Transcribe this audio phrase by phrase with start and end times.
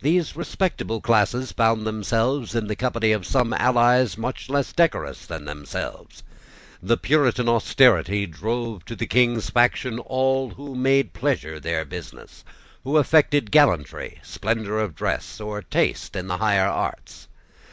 [0.00, 5.44] These respectable classes found themselves in the company of some allies much less decorous than
[5.44, 6.24] themselves.
[6.82, 12.42] The Puritan austerity drove to the king's faction all who made pleasure their business,
[12.82, 17.28] who affected gallantry, splendour of dress, or taste in the higher arts.